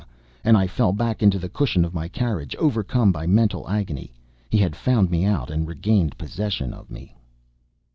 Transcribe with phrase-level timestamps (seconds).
[0.43, 4.15] and I fell back onto the cushion of my carriage, overcome by mental agony.
[4.49, 7.15] He had found me out and regained possession of me.